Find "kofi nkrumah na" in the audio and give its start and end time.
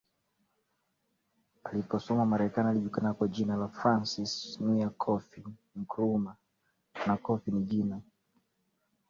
4.89-7.17